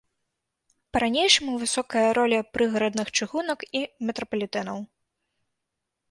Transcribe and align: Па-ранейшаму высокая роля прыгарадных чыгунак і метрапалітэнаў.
Па-ранейшаму 0.95 1.51
высокая 1.63 2.07
роля 2.17 2.39
прыгарадных 2.57 3.07
чыгунак 3.17 3.59
і 3.81 3.83
метрапалітэнаў. 4.09 4.79